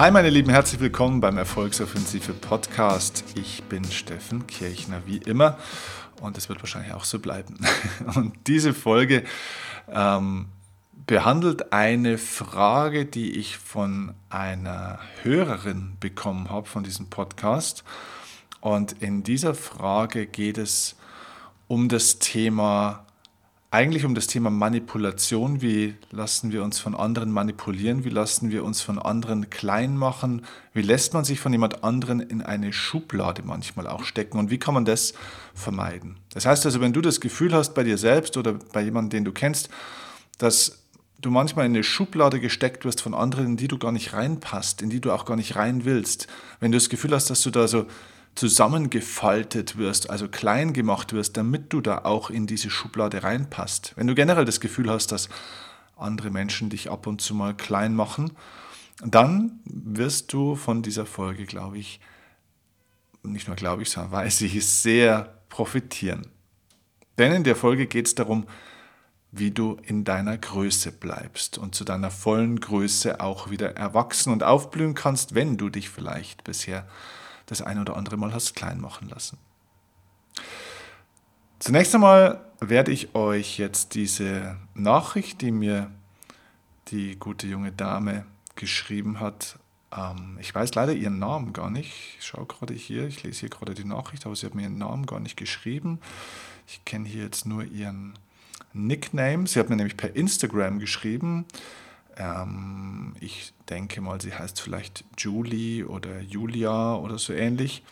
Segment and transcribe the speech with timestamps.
[0.00, 3.22] Hi meine Lieben, herzlich willkommen beim Erfolgsoffensive Podcast.
[3.34, 5.58] Ich bin Steffen Kirchner wie immer
[6.22, 7.58] und es wird wahrscheinlich auch so bleiben.
[8.14, 9.24] Und diese Folge
[9.92, 10.46] ähm,
[11.06, 17.84] behandelt eine Frage, die ich von einer Hörerin bekommen habe von diesem Podcast.
[18.62, 20.96] Und in dieser Frage geht es
[21.68, 23.04] um das Thema
[23.70, 25.62] eigentlich um das Thema Manipulation.
[25.62, 28.04] Wie lassen wir uns von anderen manipulieren?
[28.04, 30.44] Wie lassen wir uns von anderen klein machen?
[30.74, 34.38] Wie lässt man sich von jemand anderen in eine Schublade manchmal auch stecken?
[34.38, 35.14] Und wie kann man das
[35.54, 36.16] vermeiden?
[36.34, 39.24] Das heißt also, wenn du das Gefühl hast bei dir selbst oder bei jemandem, den
[39.24, 39.68] du kennst,
[40.38, 40.80] dass
[41.20, 44.82] du manchmal in eine Schublade gesteckt wirst von anderen, in die du gar nicht reinpasst,
[44.82, 46.26] in die du auch gar nicht rein willst,
[46.58, 47.86] wenn du das Gefühl hast, dass du da so
[48.34, 53.92] zusammengefaltet wirst, also klein gemacht wirst, damit du da auch in diese Schublade reinpasst.
[53.96, 55.28] Wenn du generell das Gefühl hast, dass
[55.96, 58.32] andere Menschen dich ab und zu mal klein machen,
[59.04, 62.00] dann wirst du von dieser Folge, glaube ich,
[63.22, 66.26] nicht nur glaube ich, sondern weiß ich, sehr profitieren.
[67.18, 68.46] Denn in der Folge geht es darum,
[69.32, 74.42] wie du in deiner Größe bleibst und zu deiner vollen Größe auch wieder erwachsen und
[74.42, 76.88] aufblühen kannst, wenn du dich vielleicht bisher
[77.50, 79.38] das ein oder andere Mal hast klein machen lassen.
[81.58, 85.90] Zunächst einmal werde ich euch jetzt diese Nachricht, die mir
[86.88, 89.58] die gute junge Dame geschrieben hat,
[89.96, 92.16] ähm, ich weiß leider ihren Namen gar nicht.
[92.18, 94.78] Ich schaue gerade hier, ich lese hier gerade die Nachricht, aber sie hat mir ihren
[94.78, 96.00] Namen gar nicht geschrieben.
[96.66, 98.14] Ich kenne hier jetzt nur ihren
[98.72, 99.46] Nickname.
[99.46, 101.46] Sie hat mir nämlich per Instagram geschrieben.
[102.20, 107.82] Ähm, ich denke mal, sie heißt vielleicht Julie oder Julia oder so ähnlich.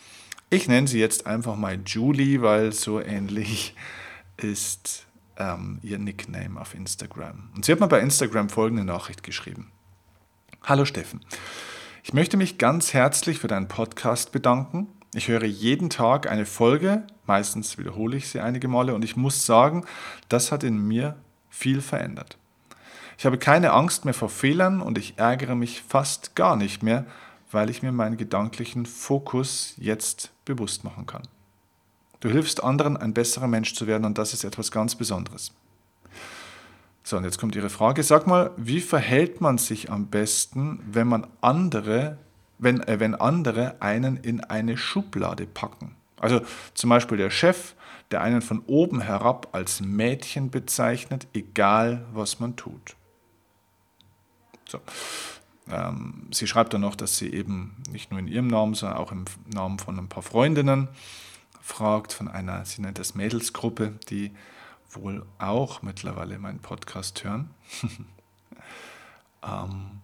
[0.50, 3.74] Ich nenne sie jetzt einfach mal Julie, weil so ähnlich
[4.36, 5.06] ist
[5.38, 7.50] ähm, ihr Nickname auf Instagram.
[7.54, 9.72] Und sie hat mir bei Instagram folgende Nachricht geschrieben.
[10.62, 11.24] Hallo Steffen,
[12.02, 14.88] ich möchte mich ganz herzlich für deinen Podcast bedanken.
[15.14, 19.46] Ich höre jeden Tag eine Folge, meistens wiederhole ich sie einige Male und ich muss
[19.46, 19.86] sagen,
[20.28, 21.16] das hat in mir
[21.48, 22.36] viel verändert.
[23.18, 27.04] Ich habe keine Angst mehr vor Fehlern und ich ärgere mich fast gar nicht mehr,
[27.50, 31.22] weil ich mir meinen gedanklichen Fokus jetzt bewusst machen kann.
[32.20, 35.52] Du hilfst anderen, ein besserer Mensch zu werden und das ist etwas ganz Besonderes.
[37.02, 38.04] So, und jetzt kommt Ihre Frage.
[38.04, 42.18] Sag mal, wie verhält man sich am besten, wenn man andere,
[42.58, 45.96] wenn, äh, wenn andere einen in eine Schublade packen?
[46.20, 46.42] Also
[46.74, 47.74] zum Beispiel der Chef,
[48.12, 52.94] der einen von oben herab als Mädchen bezeichnet, egal was man tut.
[54.68, 54.80] So.
[55.70, 59.12] Ähm, sie schreibt dann noch, dass sie eben nicht nur in ihrem Namen, sondern auch
[59.12, 60.88] im Namen von ein paar Freundinnen
[61.60, 64.32] fragt, von einer, sie nennt das Mädelsgruppe, die
[64.90, 67.50] wohl auch mittlerweile meinen Podcast hören.
[69.42, 70.00] ähm,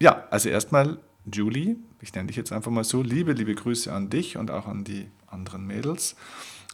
[0.00, 0.98] ja, also erstmal
[1.30, 4.66] Julie, ich nenne dich jetzt einfach mal so, liebe, liebe Grüße an dich und auch
[4.66, 6.16] an die anderen Mädels.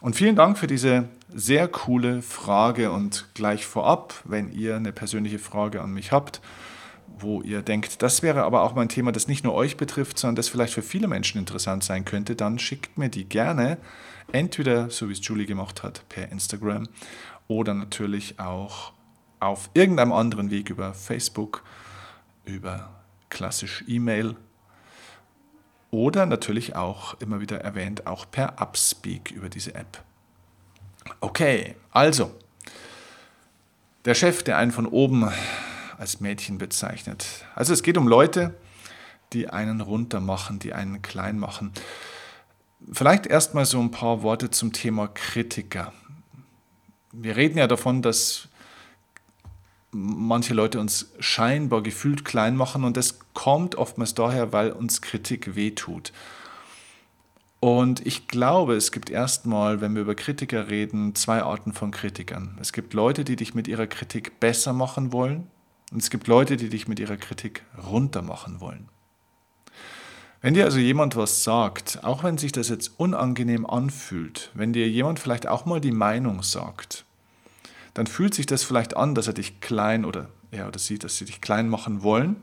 [0.00, 5.38] Und vielen Dank für diese sehr coole Frage und gleich vorab, wenn ihr eine persönliche
[5.38, 6.40] Frage an mich habt,
[7.20, 10.18] wo ihr denkt, das wäre aber auch mal ein Thema, das nicht nur euch betrifft,
[10.18, 13.78] sondern das vielleicht für viele Menschen interessant sein könnte, dann schickt mir die gerne
[14.32, 16.88] entweder, so wie es Julie gemacht hat, per Instagram
[17.46, 18.92] oder natürlich auch
[19.40, 21.62] auf irgendeinem anderen Weg über Facebook,
[22.44, 22.90] über
[23.30, 24.36] klassisch E-Mail
[25.90, 30.02] oder natürlich auch immer wieder erwähnt, auch per Upspeak über diese App.
[31.20, 32.34] Okay, also,
[34.04, 35.30] der Chef, der einen von oben
[35.98, 37.44] als Mädchen bezeichnet.
[37.54, 38.54] Also es geht um Leute,
[39.32, 41.72] die einen runter machen, die einen klein machen.
[42.92, 45.92] Vielleicht erstmal so ein paar Worte zum Thema Kritiker.
[47.12, 48.48] Wir reden ja davon, dass
[49.90, 55.56] manche Leute uns scheinbar gefühlt klein machen und das kommt oftmals daher, weil uns Kritik
[55.56, 56.12] wehtut.
[57.60, 62.56] Und ich glaube, es gibt erstmal, wenn wir über Kritiker reden, zwei Arten von Kritikern.
[62.60, 65.50] Es gibt Leute, die dich mit ihrer Kritik besser machen wollen
[65.90, 68.88] und es gibt Leute, die dich mit ihrer Kritik runtermachen wollen.
[70.40, 74.88] Wenn dir also jemand was sagt, auch wenn sich das jetzt unangenehm anfühlt, wenn dir
[74.88, 77.04] jemand vielleicht auch mal die Meinung sagt,
[77.94, 81.16] dann fühlt sich das vielleicht an, dass er dich klein oder er oder sie, dass
[81.16, 82.36] sie dich klein machen wollen.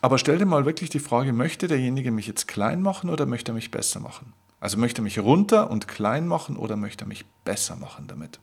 [0.00, 3.52] Aber stell dir mal wirklich die Frage, möchte derjenige mich jetzt klein machen oder möchte
[3.52, 4.32] er mich besser machen?
[4.58, 8.40] Also möchte er mich runter und klein machen oder möchte er mich besser machen damit?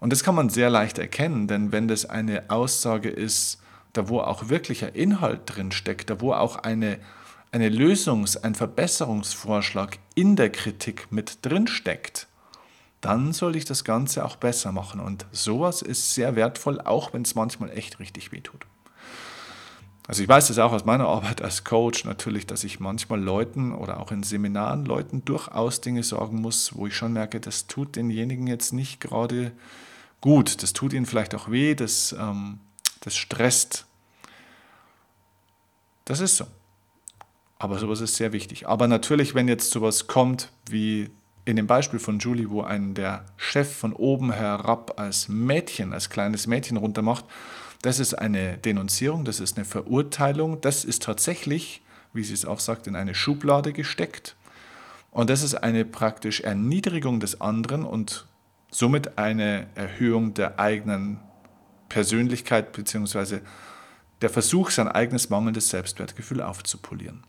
[0.00, 3.60] Und das kann man sehr leicht erkennen, denn wenn das eine Aussage ist,
[3.92, 6.98] da wo auch wirklicher Inhalt drin steckt, da wo auch eine,
[7.50, 12.28] eine Lösungs-, ein Verbesserungsvorschlag in der Kritik mit drin steckt,
[13.00, 15.00] dann soll ich das Ganze auch besser machen.
[15.00, 18.66] Und sowas ist sehr wertvoll, auch wenn es manchmal echt richtig wehtut.
[20.08, 23.74] Also ich weiß es auch aus meiner Arbeit als Coach natürlich, dass ich manchmal Leuten
[23.74, 27.94] oder auch in Seminaren Leuten durchaus Dinge sorgen muss, wo ich schon merke, das tut
[27.94, 29.52] denjenigen jetzt nicht gerade
[30.22, 30.62] gut.
[30.62, 32.58] Das tut ihnen vielleicht auch weh, das, ähm,
[33.00, 33.84] das stresst.
[36.06, 36.46] Das ist so.
[37.58, 38.66] Aber sowas ist sehr wichtig.
[38.66, 41.10] Aber natürlich, wenn jetzt sowas kommt wie
[41.44, 46.08] in dem Beispiel von Julie, wo ein der Chef von oben herab als Mädchen, als
[46.08, 47.26] kleines Mädchen runtermacht,
[47.82, 51.82] das ist eine Denunzierung, das ist eine Verurteilung, das ist tatsächlich,
[52.12, 54.36] wie sie es auch sagt, in eine Schublade gesteckt.
[55.10, 58.26] Und das ist eine praktisch Erniedrigung des anderen und
[58.70, 61.20] somit eine Erhöhung der eigenen
[61.88, 63.40] Persönlichkeit bzw.
[64.20, 67.24] der Versuch, sein eigenes mangelndes Selbstwertgefühl aufzupolieren.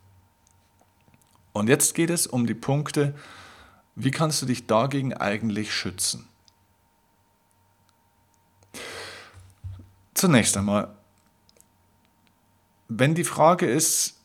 [1.53, 3.13] Und jetzt geht es um die Punkte,
[3.95, 6.27] wie kannst du dich dagegen eigentlich schützen?
[10.19, 10.94] Zunächst einmal,
[12.89, 14.19] wenn die Frage ist,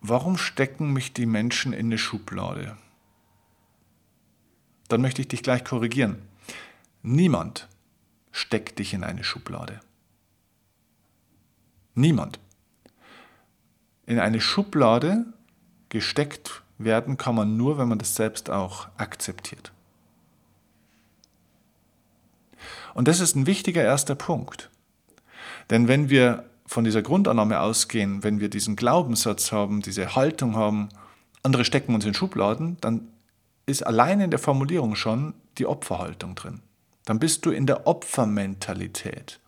[0.00, 2.76] warum stecken mich die Menschen in eine Schublade?
[4.88, 6.20] Dann möchte ich dich gleich korrigieren.
[7.04, 7.68] Niemand
[8.32, 9.78] steckt dich in eine Schublade.
[11.94, 12.40] Niemand.
[14.06, 15.26] In eine Schublade
[15.90, 19.70] gesteckt werden kann man nur, wenn man das selbst auch akzeptiert.
[22.94, 24.70] Und das ist ein wichtiger erster Punkt.
[25.70, 30.88] Denn wenn wir von dieser Grundannahme ausgehen, wenn wir diesen Glaubenssatz haben, diese Haltung haben,
[31.42, 33.08] andere stecken uns in Schubladen, dann
[33.66, 36.60] ist allein in der Formulierung schon die Opferhaltung drin.
[37.04, 39.40] Dann bist du in der Opfermentalität.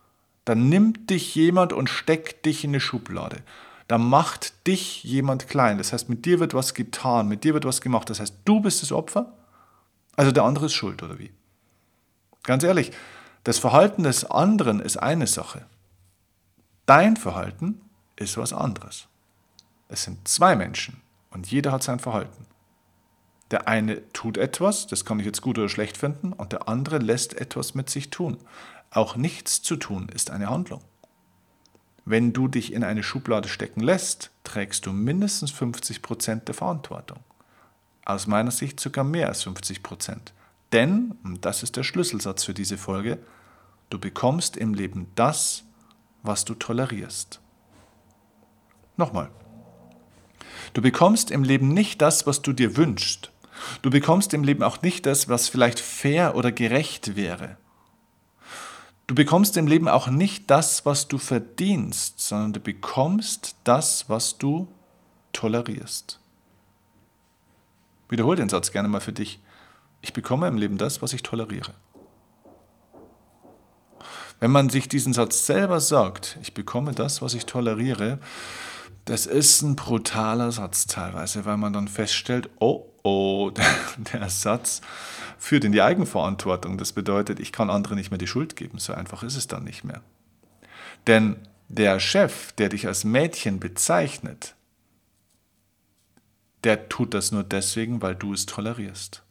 [0.45, 3.37] Dann nimmt dich jemand und steckt dich in eine Schublade.
[3.87, 5.77] Dann macht dich jemand klein.
[5.77, 8.09] Das heißt, mit dir wird was getan, mit dir wird was gemacht.
[8.09, 9.33] Das heißt, du bist das Opfer,
[10.15, 11.31] also der andere ist schuld, oder wie?
[12.43, 12.91] Ganz ehrlich,
[13.43, 15.65] das Verhalten des anderen ist eine Sache.
[16.85, 17.81] Dein Verhalten
[18.17, 19.07] ist was anderes.
[19.87, 21.01] Es sind zwei Menschen
[21.31, 22.45] und jeder hat sein Verhalten.
[23.51, 26.97] Der eine tut etwas, das kann ich jetzt gut oder schlecht finden, und der andere
[26.97, 28.37] lässt etwas mit sich tun.
[28.89, 30.81] Auch nichts zu tun ist eine Handlung.
[32.03, 37.19] Wenn du dich in eine Schublade stecken lässt, trägst du mindestens 50 Prozent der Verantwortung.
[38.03, 39.81] Aus meiner Sicht sogar mehr als 50%.
[39.81, 40.33] Prozent.
[40.73, 43.19] Denn, und das ist der Schlüsselsatz für diese Folge,
[43.89, 45.63] du bekommst im Leben das,
[46.23, 47.39] was du tolerierst.
[48.97, 49.29] Nochmal.
[50.73, 53.31] Du bekommst im Leben nicht das, was du dir wünschst.
[53.81, 57.57] Du bekommst im Leben auch nicht das, was vielleicht fair oder gerecht wäre.
[59.05, 64.37] Du bekommst im Leben auch nicht das, was du verdienst, sondern du bekommst das, was
[64.37, 64.67] du
[65.33, 66.19] tolerierst.
[68.09, 69.39] Wiederhol den Satz gerne mal für dich.
[70.01, 71.73] Ich bekomme im Leben das, was ich toleriere.
[74.43, 78.19] Wenn man sich diesen Satz selber sagt, ich bekomme das, was ich toleriere,
[79.05, 83.51] das ist ein brutaler Satz teilweise, weil man dann feststellt, oh, oh,
[84.11, 84.81] der Satz
[85.37, 86.77] führt in die Eigenverantwortung.
[86.77, 88.79] Das bedeutet, ich kann anderen nicht mehr die Schuld geben.
[88.79, 90.01] So einfach ist es dann nicht mehr.
[91.07, 91.37] Denn
[91.69, 94.55] der Chef, der dich als Mädchen bezeichnet,
[96.65, 99.23] der tut das nur deswegen, weil du es tolerierst.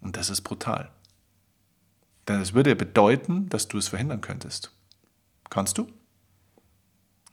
[0.00, 0.90] Und das ist brutal.
[2.28, 4.72] Denn es würde bedeuten, dass du es verhindern könntest.
[5.48, 5.86] Kannst du?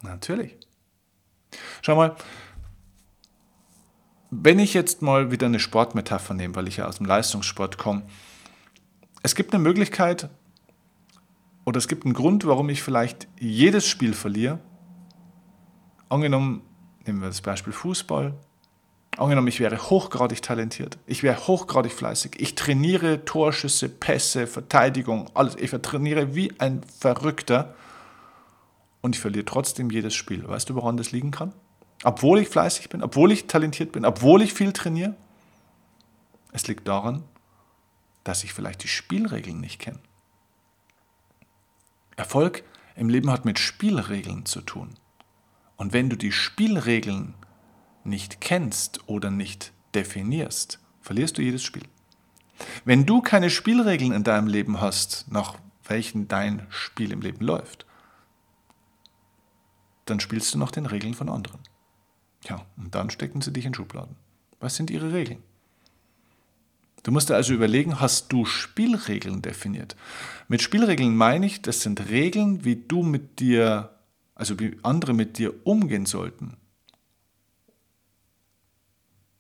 [0.02, 0.58] Natürlich.
[1.82, 2.16] Schau mal,
[4.30, 8.04] wenn ich jetzt mal wieder eine Sportmetapher nehme, weil ich ja aus dem Leistungssport komme,
[9.22, 10.30] es gibt eine Möglichkeit
[11.66, 14.60] oder es gibt einen Grund, warum ich vielleicht jedes Spiel verliere.
[16.10, 16.62] Angenommen,
[17.06, 18.34] nehmen wir das Beispiel Fußball,
[19.18, 25.56] Angenommen, ich wäre hochgradig talentiert, ich wäre hochgradig fleißig, ich trainiere Torschüsse, Pässe, Verteidigung, alles.
[25.56, 27.76] Ich trainiere wie ein Verrückter
[29.02, 30.48] und ich verliere trotzdem jedes Spiel.
[30.48, 31.54] Weißt du, woran das liegen kann?
[32.04, 35.16] Obwohl ich fleißig bin, obwohl ich talentiert bin, obwohl ich viel trainiere?
[36.52, 37.24] Es liegt daran,
[38.24, 40.00] dass ich vielleicht die Spielregeln nicht kenne.
[42.16, 42.64] Erfolg
[42.96, 44.96] im Leben hat mit Spielregeln zu tun.
[45.78, 47.36] Und wenn du die Spielregeln
[48.06, 51.84] nicht kennst oder nicht definierst, verlierst du jedes Spiel.
[52.86, 57.86] Wenn du keine Spielregeln in deinem Leben hast, nach welchen dein Spiel im Leben läuft,
[60.06, 61.60] dann spielst du nach den Regeln von anderen.
[62.44, 64.16] Ja, und dann stecken sie dich in Schubladen.
[64.60, 65.42] Was sind ihre Regeln?
[67.04, 69.98] Du musst dir also überlegen, hast du Spielregeln definiert?
[70.48, 73.98] Mit Spielregeln meine ich, das sind Regeln, wie du mit dir,
[74.36, 76.58] also wie andere mit dir umgehen sollten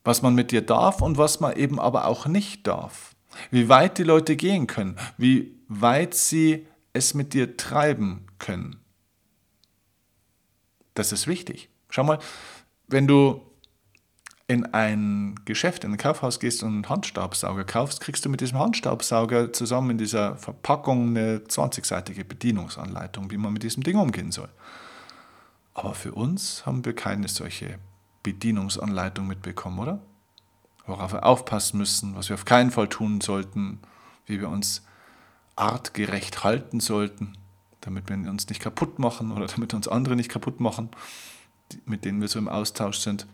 [0.04, 3.16] was man mit dir darf und was man eben aber auch nicht darf.
[3.52, 8.78] Wie weit die Leute gehen können, wie weit sie es mit dir treiben können.
[10.94, 11.70] Das ist wichtig.
[11.90, 12.20] Schau mal,
[12.88, 13.42] wenn du
[14.48, 18.60] in ein Geschäft, in ein Kaufhaus gehst und einen Handstaubsauger kaufst, kriegst du mit diesem
[18.60, 24.50] Handstaubsauger zusammen in dieser Verpackung eine 20-seitige Bedienungsanleitung, wie man mit diesem Ding umgehen soll.
[25.74, 27.80] Aber für uns haben wir keine solche
[28.24, 30.00] Bedienungsanleitung mitbekommen, oder?
[30.86, 33.80] Worauf wir aufpassen müssen, was wir auf keinen Fall tun sollten,
[34.25, 34.82] wie wir uns
[35.56, 37.38] artgerecht halten sollten,
[37.82, 40.89] damit wir uns nicht kaputt machen oder damit uns andere nicht kaputt machen,
[41.86, 43.27] mit denen wir so im Austausch sind.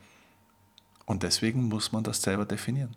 [1.06, 2.96] Und deswegen muss man das selber definieren.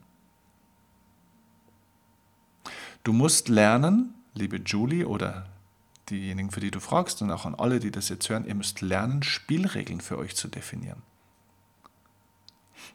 [3.05, 5.47] Du musst lernen, liebe Julie oder
[6.11, 8.81] diejenigen, für die du fragst und auch an alle, die das jetzt hören, ihr müsst
[8.81, 11.03] lernen, Spielregeln für euch zu definieren.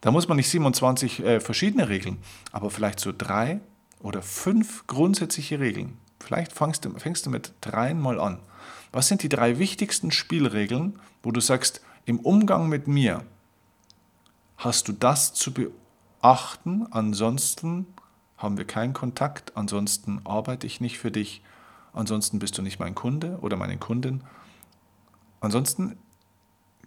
[0.01, 2.17] Da muss man nicht 27 äh, verschiedene Regeln,
[2.51, 3.60] aber vielleicht so drei
[4.00, 5.98] oder fünf grundsätzliche Regeln.
[6.20, 8.39] Vielleicht fängst du, fängst du mit dreien mal an.
[8.91, 13.25] Was sind die drei wichtigsten Spielregeln, wo du sagst, im Umgang mit mir
[14.58, 17.86] hast du das zu beachten, ansonsten
[18.38, 21.44] haben wir keinen Kontakt, ansonsten arbeite ich nicht für dich,
[21.94, 24.24] ansonsten bist du nicht mein Kunde oder meine Kundin,
[25.41, 25.98] ansonsten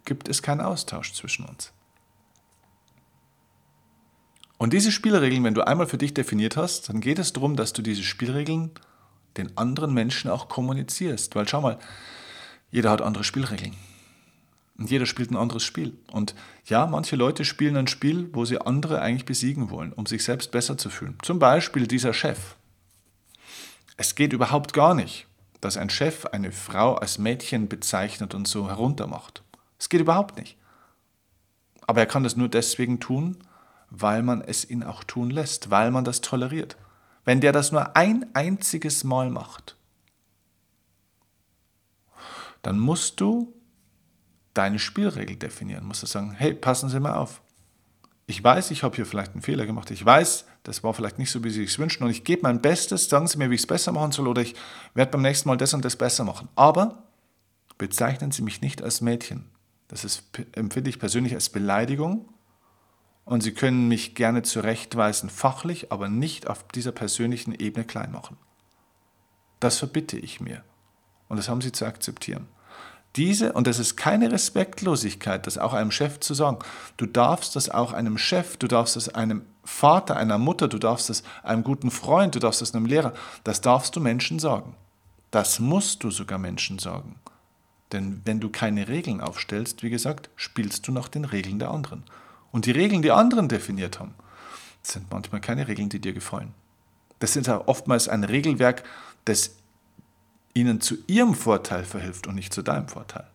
[0.05, 1.71] gibt es keinen Austausch zwischen uns.
[4.61, 7.73] Und diese Spielregeln, wenn du einmal für dich definiert hast, dann geht es darum, dass
[7.73, 8.69] du diese Spielregeln
[9.35, 11.33] den anderen Menschen auch kommunizierst.
[11.33, 11.79] Weil schau mal,
[12.69, 13.73] jeder hat andere Spielregeln.
[14.77, 15.97] Und jeder spielt ein anderes Spiel.
[16.11, 20.23] Und ja, manche Leute spielen ein Spiel, wo sie andere eigentlich besiegen wollen, um sich
[20.23, 21.17] selbst besser zu fühlen.
[21.23, 22.55] Zum Beispiel dieser Chef.
[23.97, 25.25] Es geht überhaupt gar nicht,
[25.59, 29.41] dass ein Chef eine Frau als Mädchen bezeichnet und so heruntermacht.
[29.79, 30.55] Es geht überhaupt nicht.
[31.87, 33.37] Aber er kann das nur deswegen tun,
[33.91, 36.77] weil man es ihn auch tun lässt, weil man das toleriert.
[37.23, 39.75] Wenn der das nur ein einziges Mal macht,
[42.63, 43.53] dann musst du
[44.53, 45.85] deine Spielregel definieren.
[45.85, 47.41] Musst du sagen, hey, passen Sie mal auf.
[48.27, 49.91] Ich weiß, ich habe hier vielleicht einen Fehler gemacht.
[49.91, 52.03] Ich weiß, das war vielleicht nicht so, wie Sie es wünschen.
[52.03, 53.09] Und ich gebe mein Bestes.
[53.09, 54.27] Sagen Sie mir, wie ich es besser machen soll.
[54.27, 54.55] Oder ich
[54.93, 56.47] werde beim nächsten Mal das und das besser machen.
[56.55, 57.03] Aber
[57.77, 59.49] bezeichnen Sie mich nicht als Mädchen.
[59.87, 62.29] Das ist, empfinde ich persönlich als Beleidigung.
[63.31, 68.35] Und Sie können mich gerne zurechtweisen, fachlich, aber nicht auf dieser persönlichen Ebene klein machen.
[69.61, 70.65] Das verbitte ich mir.
[71.29, 72.49] Und das haben Sie zu akzeptieren.
[73.15, 76.59] Diese, und das ist keine Respektlosigkeit, das auch einem Chef zu sagen.
[76.97, 81.09] Du darfst das auch einem Chef, du darfst es einem Vater, einer Mutter, du darfst
[81.09, 83.13] es einem guten Freund, du darfst es einem Lehrer,
[83.45, 84.75] das darfst du Menschen sagen.
[85.31, 87.15] Das musst du sogar Menschen sagen.
[87.93, 92.03] Denn wenn du keine Regeln aufstellst, wie gesagt, spielst du nach den Regeln der anderen.
[92.51, 94.13] Und die Regeln, die anderen definiert haben,
[94.83, 96.53] sind manchmal keine Regeln, die dir gefallen.
[97.19, 98.83] Das sind oftmals ein Regelwerk,
[99.25, 99.55] das
[100.53, 103.27] ihnen zu ihrem Vorteil verhilft und nicht zu deinem Vorteil.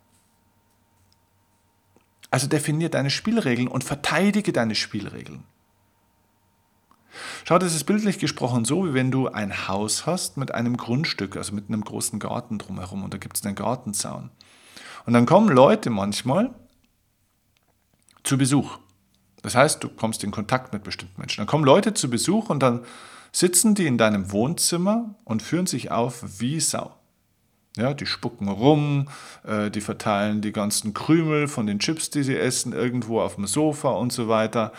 [2.31, 5.45] Also definier deine Spielregeln und verteidige deine Spielregeln.
[7.45, 11.37] Schau, das ist bildlich gesprochen so, wie wenn du ein Haus hast mit einem Grundstück,
[11.37, 14.31] also mit einem großen Garten drumherum und da gibt es einen Gartenzaun.
[15.07, 16.55] Und dann kommen Leute manchmal
[18.25, 18.79] zu Besuch.
[19.47, 21.39] Das heißt, du kommst in Kontakt mit bestimmten Menschen.
[21.39, 22.81] Dann kommen Leute zu Besuch und dann
[23.31, 26.97] sitzen die in deinem Wohnzimmer und führen sich auf wie Sau.
[27.77, 29.07] Ja, die spucken rum,
[29.45, 33.47] äh, die verteilen die ganzen Krümel von den Chips, die sie essen, irgendwo auf dem
[33.47, 34.73] Sofa und so weiter.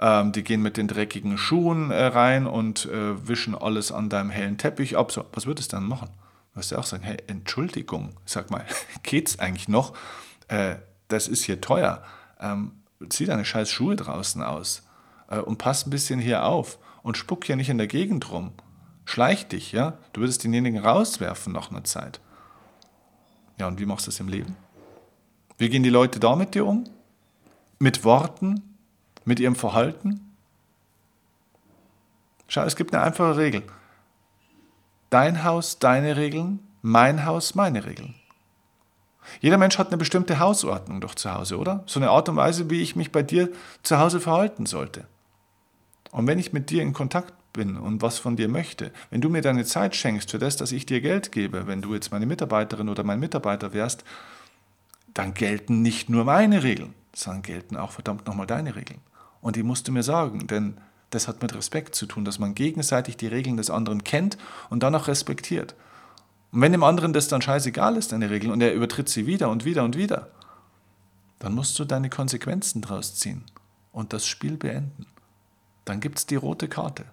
[0.00, 4.30] Ähm, die gehen mit den dreckigen Schuhen äh, rein und äh, wischen alles an deinem
[4.30, 5.10] hellen Teppich ab.
[5.10, 6.10] So, was wird es dann machen?
[6.52, 8.64] Du wirst ja auch sagen, hey, Entschuldigung, sag mal,
[9.02, 9.94] geht's eigentlich noch?
[11.08, 12.02] Das ist hier teuer.
[12.38, 14.82] Ähm, zieh deine scheiß Schuhe draußen aus
[15.28, 18.52] äh, und pass ein bisschen hier auf und spuck hier nicht in der Gegend rum.
[19.04, 19.98] Schleich dich, ja?
[20.12, 22.20] Du würdest denjenigen rauswerfen nach einer Zeit.
[23.58, 24.56] Ja, und wie machst du das im Leben?
[25.58, 26.84] Wie gehen die Leute da mit dir um?
[27.78, 28.76] Mit Worten?
[29.24, 30.32] Mit ihrem Verhalten?
[32.48, 33.62] Schau, es gibt eine einfache Regel.
[35.10, 38.14] Dein Haus, deine Regeln, mein Haus, meine Regeln.
[39.40, 41.82] Jeder Mensch hat eine bestimmte Hausordnung doch zu Hause, oder?
[41.86, 43.48] So eine Art und Weise, wie ich mich bei dir
[43.82, 45.06] zu Hause verhalten sollte.
[46.10, 49.28] Und wenn ich mit dir in Kontakt bin und was von dir möchte, wenn du
[49.28, 52.26] mir deine Zeit schenkst für das, dass ich dir Geld gebe, wenn du jetzt meine
[52.26, 54.04] Mitarbeiterin oder mein Mitarbeiter wärst,
[55.14, 59.00] dann gelten nicht nur meine Regeln, sondern gelten auch verdammt nochmal deine Regeln.
[59.40, 60.78] Und die musst du mir sagen, denn
[61.10, 64.38] das hat mit Respekt zu tun, dass man gegenseitig die Regeln des anderen kennt
[64.70, 65.74] und dann auch respektiert.
[66.52, 69.48] Und wenn dem anderen das dann scheißegal ist, deine Regeln, und er übertritt sie wieder
[69.48, 70.28] und wieder und wieder,
[71.38, 73.44] dann musst du deine Konsequenzen draus ziehen
[73.90, 75.06] und das Spiel beenden.
[75.84, 77.06] Dann gibt es die rote Karte.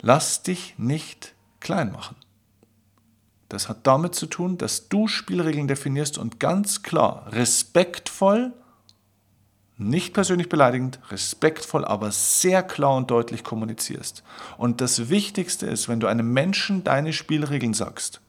[0.00, 2.16] Lass dich nicht klein machen.
[3.48, 8.52] Das hat damit zu tun, dass du Spielregeln definierst und ganz klar, respektvoll,
[9.78, 14.22] nicht persönlich beleidigend, respektvoll, aber sehr klar und deutlich kommunizierst.
[14.56, 18.20] Und das Wichtigste ist, wenn du einem Menschen deine Spielregeln sagst,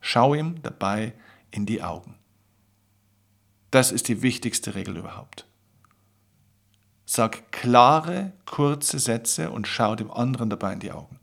[0.00, 1.14] schau ihm dabei
[1.50, 2.16] in die Augen.
[3.70, 5.46] Das ist die wichtigste Regel überhaupt.
[7.06, 11.20] Sag klare, kurze Sätze und schau dem anderen dabei in die Augen.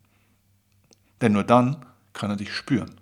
[1.21, 2.95] Denn nur dann kann er dich spüren.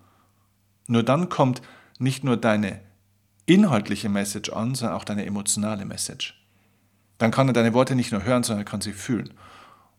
[0.87, 1.61] Nur dann kommt
[1.99, 2.81] nicht nur deine
[3.45, 6.44] inhaltliche Message an, sondern auch deine emotionale Message.
[7.17, 9.33] Dann kann er deine Worte nicht nur hören, sondern er kann sie fühlen.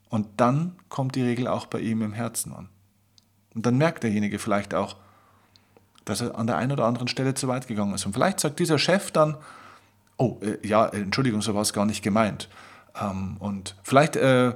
[0.08, 2.68] Und dann kommt die Regel auch bei ihm im Herzen an.
[3.54, 4.96] Und dann merkt derjenige vielleicht auch,
[6.04, 8.06] dass er an der einen oder anderen Stelle zu weit gegangen ist.
[8.06, 9.36] Und vielleicht sagt dieser Chef dann,
[10.18, 12.48] oh, äh, ja, Entschuldigung, so war es gar nicht gemeint.
[13.00, 14.54] Ähm, und vielleicht äh,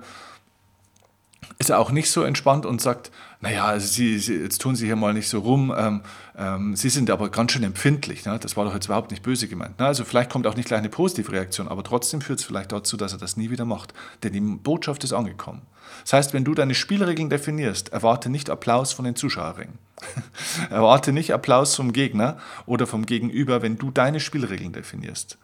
[1.59, 3.11] ist er auch nicht so entspannt und sagt,
[3.43, 6.03] naja, also Sie, Sie, jetzt tun Sie hier mal nicht so rum, ähm,
[6.37, 8.39] ähm, Sie sind aber ganz schön empfindlich, ne?
[8.39, 9.79] das war doch jetzt überhaupt nicht böse gemeint.
[9.79, 9.87] Ne?
[9.87, 12.99] Also vielleicht kommt auch nicht gleich eine positive Reaktion, aber trotzdem führt es vielleicht dazu,
[12.99, 15.63] dass er das nie wieder macht, denn die Botschaft ist angekommen.
[16.03, 19.79] Das heißt, wenn du deine Spielregeln definierst, erwarte nicht Applaus von den Zuschauerringen.
[20.71, 25.39] erwarte nicht Applaus vom Gegner oder vom Gegenüber, wenn du deine Spielregeln definierst.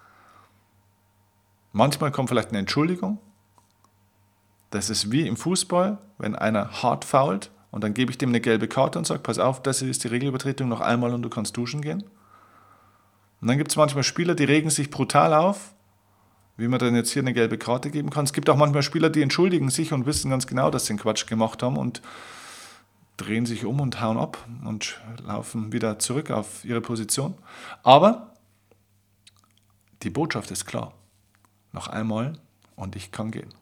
[1.73, 3.19] Manchmal kommt vielleicht eine Entschuldigung,
[4.71, 8.41] das ist wie im Fußball, wenn einer hart fault und dann gebe ich dem eine
[8.41, 11.57] gelbe Karte und sage, pass auf, das ist die Regelübertretung noch einmal und du kannst
[11.57, 12.05] duschen gehen.
[13.41, 15.75] Und dann gibt es manchmal Spieler, die regen sich brutal auf,
[16.57, 18.25] wie man dann jetzt hier eine gelbe Karte geben kann.
[18.25, 21.01] Es gibt auch manchmal Spieler, die entschuldigen sich und wissen ganz genau, dass sie einen
[21.01, 22.01] Quatsch gemacht haben und
[23.17, 27.35] drehen sich um und hauen ab und laufen wieder zurück auf ihre Position.
[27.83, 28.35] Aber
[30.03, 30.93] die Botschaft ist klar.
[31.73, 32.39] Noch einmal
[32.75, 33.53] und ich kann gehen.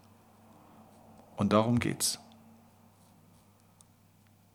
[1.36, 2.20] Und darum geht's.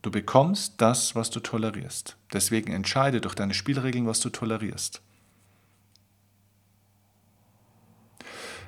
[0.02, 2.16] Du bekommst das, was du tolerierst.
[2.32, 5.02] Deswegen entscheide durch deine Spielregeln, was du tolerierst.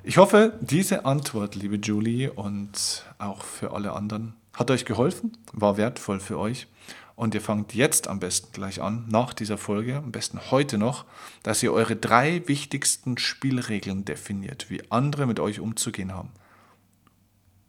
[0.04, 5.78] Ich hoffe, diese Antwort, liebe Julie, und auch für alle anderen, hat euch geholfen, war
[5.78, 6.68] wertvoll für euch.
[7.16, 11.06] Und ihr fangt jetzt am besten gleich an, nach dieser Folge, am besten heute noch,
[11.44, 16.32] dass ihr eure drei wichtigsten Spielregeln definiert, wie andere mit euch umzugehen haben.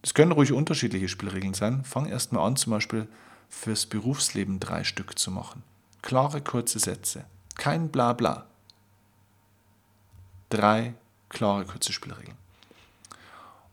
[0.00, 1.84] Es können ruhig unterschiedliche Spielregeln sein.
[1.84, 3.08] Fang erstmal an, zum Beispiel
[3.52, 5.62] fürs Berufsleben drei Stück zu machen.
[6.00, 7.26] Klare, kurze Sätze.
[7.54, 8.46] Kein Blabla.
[10.48, 10.94] Drei
[11.28, 12.36] klare, kurze Spielregeln.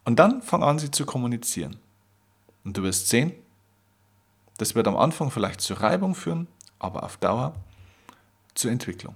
[0.04, 1.78] Und dann fang an, sie zu kommunizieren.
[2.64, 3.34] Und du wirst sehen,
[4.58, 7.56] das wird am Anfang vielleicht zu Reibung führen, aber auf Dauer
[8.54, 9.16] zur Entwicklung.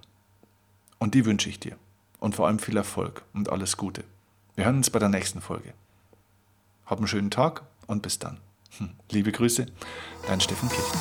[0.98, 1.76] Und die wünsche ich dir.
[2.18, 4.02] Und vor allem viel Erfolg und alles Gute.
[4.56, 5.74] Wir hören uns bei der nächsten Folge.
[6.86, 8.40] Hab einen schönen Tag und bis dann.
[8.78, 9.66] Hm, liebe Grüße,
[10.26, 11.00] dein Steffen Kirchner.